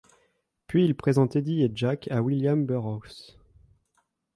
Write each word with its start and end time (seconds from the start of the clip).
Puis 0.65 0.83
il 0.83 0.95
présente 0.95 1.35
Edie 1.35 1.61
et 1.61 1.71
Jack 1.75 2.07
à 2.07 2.23
William 2.23 2.65
Burroughs. 2.65 3.37